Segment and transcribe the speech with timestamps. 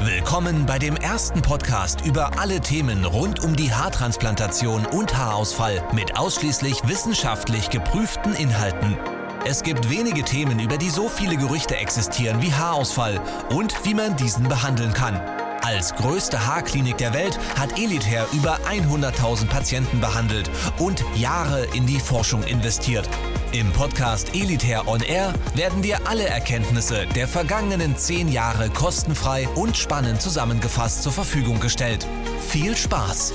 [0.00, 6.18] Willkommen bei dem ersten Podcast über alle Themen rund um die Haartransplantation und Haarausfall mit
[6.18, 8.98] ausschließlich wissenschaftlich geprüften Inhalten.
[9.46, 13.20] Es gibt wenige Themen, über die so viele Gerüchte existieren wie Haarausfall
[13.50, 15.20] und wie man diesen behandeln kann.
[15.64, 22.00] Als größte Haarklinik der Welt hat Elitair über 100.000 Patienten behandelt und Jahre in die
[22.00, 23.08] Forschung investiert.
[23.52, 29.74] Im Podcast Elitair On Air werden dir alle Erkenntnisse der vergangenen zehn Jahre kostenfrei und
[29.74, 32.06] spannend zusammengefasst zur Verfügung gestellt.
[32.40, 33.32] Viel Spaß!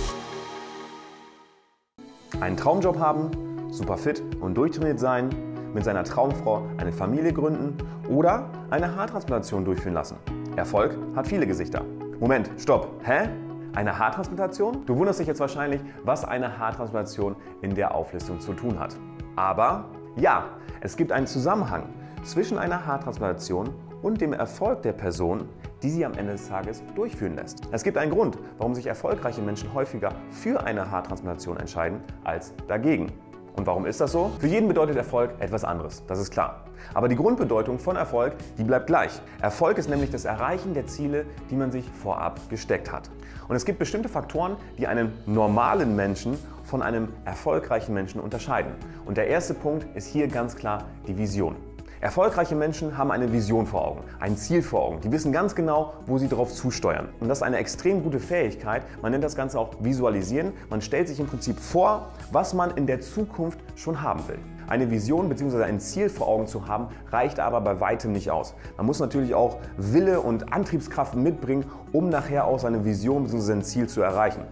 [2.42, 3.32] Einen Traumjob haben,
[3.72, 5.30] super fit und durchtrainiert sein,
[5.74, 7.76] mit seiner Traumfrau eine Familie gründen
[8.08, 10.18] oder eine Haartransplantation durchführen lassen.
[10.56, 11.84] Erfolg hat viele Gesichter.
[12.20, 12.90] Moment, stopp.
[13.06, 13.30] Hä?
[13.76, 14.86] Eine Haartransplantation?
[14.86, 18.98] Du wunderst dich jetzt wahrscheinlich, was eine Haartransplantation in der Auflistung zu tun hat.
[19.38, 19.86] Aber
[20.18, 20.50] ja,
[20.82, 21.84] es gibt einen Zusammenhang
[22.24, 23.70] zwischen einer Haartransplantation
[24.02, 25.48] und dem Erfolg der Person,
[25.82, 27.62] die sie am Ende des Tages durchführen lässt.
[27.72, 33.14] Es gibt einen Grund, warum sich erfolgreiche Menschen häufiger für eine Haartransplantation entscheiden als dagegen.
[33.60, 34.32] Und warum ist das so?
[34.40, 36.64] Für jeden bedeutet Erfolg etwas anderes, das ist klar.
[36.94, 39.12] Aber die Grundbedeutung von Erfolg, die bleibt gleich.
[39.42, 43.10] Erfolg ist nämlich das Erreichen der Ziele, die man sich vorab gesteckt hat.
[43.50, 48.72] Und es gibt bestimmte Faktoren, die einen normalen Menschen von einem erfolgreichen Menschen unterscheiden.
[49.06, 51.58] Und der erste Punkt ist hier ganz klar die Vision.
[52.02, 55.02] Erfolgreiche Menschen haben eine Vision vor Augen, ein Ziel vor Augen.
[55.02, 57.10] Die wissen ganz genau, wo sie darauf zusteuern.
[57.20, 58.84] Und das ist eine extrem gute Fähigkeit.
[59.02, 60.54] Man nennt das Ganze auch Visualisieren.
[60.70, 64.40] Man stellt sich im Prinzip vor, was man in der Zukunft schon haben will.
[64.70, 65.64] Eine Vision bzw.
[65.64, 68.54] ein Ziel vor Augen zu haben, reicht aber bei weitem nicht aus.
[68.78, 73.40] Man muss natürlich auch Wille und Antriebskraft mitbringen, um nachher auch seine Vision bzw.
[73.40, 74.44] sein Ziel zu erreichen.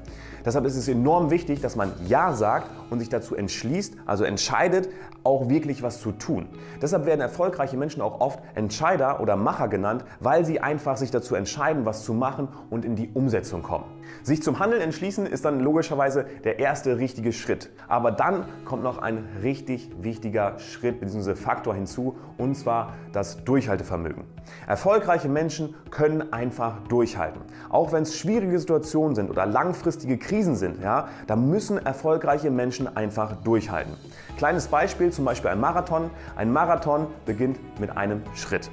[0.44, 4.90] Deshalb ist es enorm wichtig, dass man Ja sagt und sich dazu entschließt, also entscheidet,
[5.24, 6.48] auch wirklich was zu tun.
[6.82, 11.36] Deshalb werden erfolgreiche Menschen auch oft Entscheider oder Macher genannt, weil sie einfach sich dazu
[11.36, 13.86] entscheiden, was zu machen und in die Umsetzung kommen.
[14.24, 17.70] Sich zum Handeln entschließen ist dann logischerweise der erste richtige Schritt.
[17.88, 21.36] Aber dann kommt noch ein richtig wichtiger Schritt bzw.
[21.36, 24.24] Faktor hinzu und zwar das Durchhaltevermögen.
[24.68, 27.42] Erfolgreiche Menschen können einfach durchhalten.
[27.70, 32.96] Auch wenn es schwierige Situationen sind oder langfristige Krisen sind, ja, da müssen erfolgreiche Menschen
[32.96, 33.94] einfach durchhalten.
[34.38, 36.10] Kleines Beispiel, zum Beispiel ein Marathon.
[36.36, 38.70] Ein Marathon beginnt mit einem Schritt.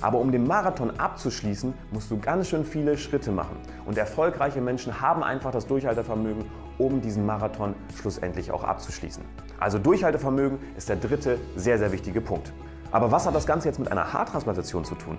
[0.00, 3.56] Aber um den Marathon abzuschließen, musst du ganz schön viele Schritte machen.
[3.86, 6.44] Und erfolgreiche Menschen haben einfach das Durchhaltevermögen,
[6.78, 9.24] um diesen Marathon schlussendlich auch abzuschließen.
[9.58, 12.52] Also Durchhaltevermögen ist der dritte sehr, sehr wichtige Punkt.
[12.90, 15.18] Aber was hat das Ganze jetzt mit einer Haartransplantation zu tun?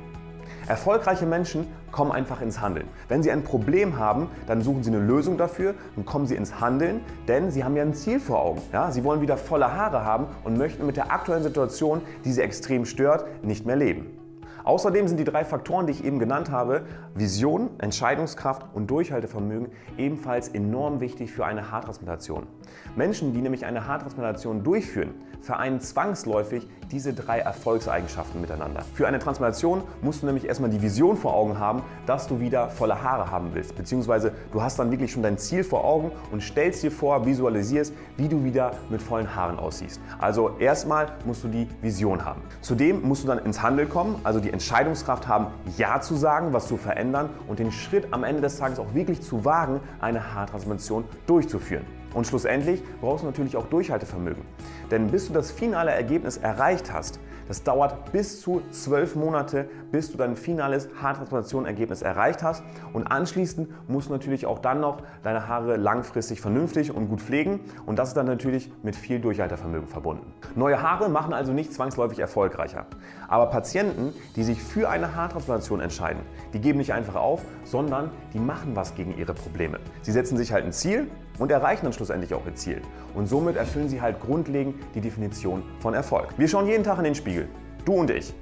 [0.67, 2.87] Erfolgreiche Menschen kommen einfach ins Handeln.
[3.07, 6.59] Wenn sie ein Problem haben, dann suchen sie eine Lösung dafür und kommen sie ins
[6.59, 8.61] Handeln, denn sie haben ja ein Ziel vor Augen.
[8.71, 8.91] Ja?
[8.91, 12.85] Sie wollen wieder volle Haare haben und möchten mit der aktuellen Situation, die sie extrem
[12.85, 14.18] stört, nicht mehr leben.
[14.63, 16.83] Außerdem sind die drei Faktoren, die ich eben genannt habe,
[17.13, 22.47] Vision, Entscheidungskraft und Durchhaltevermögen, ebenfalls enorm wichtig für eine Haartransplantation.
[22.95, 28.83] Menschen, die nämlich eine Haartransplantation durchführen, vereinen zwangsläufig diese drei Erfolgseigenschaften miteinander.
[28.93, 32.69] Für eine Transplantation musst du nämlich erstmal die Vision vor Augen haben, dass du wieder
[32.69, 33.75] volle Haare haben willst.
[33.75, 37.93] Beziehungsweise du hast dann wirklich schon dein Ziel vor Augen und stellst dir vor, visualisierst,
[38.17, 40.01] wie du wieder mit vollen Haaren aussiehst.
[40.19, 42.41] Also erstmal musst du die Vision haben.
[42.61, 45.47] Zudem musst du dann ins Handeln kommen, also die Entscheidungskraft haben,
[45.77, 49.21] Ja zu sagen, was zu verändern und den Schritt am Ende des Tages auch wirklich
[49.21, 51.98] zu wagen, eine Haartransplantation durchzuführen.
[52.13, 54.43] Und schlussendlich brauchst du natürlich auch Durchhaltevermögen.
[54.91, 60.11] Denn bis du das finale Ergebnis erreicht hast, das dauert bis zu zwölf Monate, bis
[60.11, 62.63] du dein finales Haartransplantation-Ergebnis erreicht hast.
[62.93, 67.59] Und anschließend musst du natürlich auch dann noch deine Haare langfristig vernünftig und gut pflegen.
[67.87, 70.31] Und das ist dann natürlich mit viel Durchhaltevermögen verbunden.
[70.55, 72.85] Neue Haare machen also nicht zwangsläufig erfolgreicher.
[73.27, 76.21] Aber Patienten, die sich für eine Haartransplantation entscheiden,
[76.53, 79.79] die geben nicht einfach auf, sondern die machen was gegen ihre Probleme.
[80.03, 81.07] Sie setzen sich halt ein Ziel
[81.39, 82.81] und erreichen dann schlussendlich auch ihr Ziel.
[83.15, 86.37] Und somit erfüllen sie halt grundlegend die Definition von Erfolg.
[86.37, 87.49] Wir schauen jeden Tag in den Spiegel,
[87.85, 88.33] du und ich.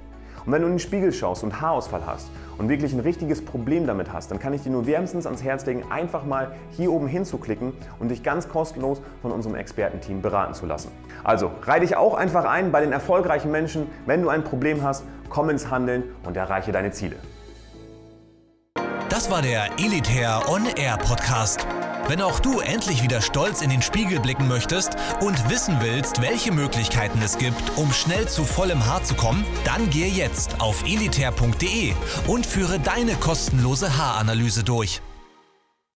[0.46, 3.86] Und wenn du in den Spiegel schaust und Haarausfall hast und wirklich ein richtiges Problem
[3.86, 7.06] damit hast, dann kann ich dir nur wärmstens ans Herz legen, einfach mal hier oben
[7.06, 10.90] hinzuklicken und dich ganz kostenlos von unserem Expertenteam beraten zu lassen.
[11.22, 13.88] Also reih dich auch einfach ein bei den erfolgreichen Menschen.
[14.06, 17.16] Wenn du ein Problem hast, komm ins Handeln und erreiche deine Ziele.
[19.10, 21.66] Das war der Elitair On Air Podcast.
[22.08, 26.52] Wenn auch du endlich wieder stolz in den Spiegel blicken möchtest und wissen willst, welche
[26.52, 31.92] Möglichkeiten es gibt, um schnell zu vollem Haar zu kommen, dann gehe jetzt auf elitair.de
[32.26, 35.02] und führe deine kostenlose Haaranalyse durch.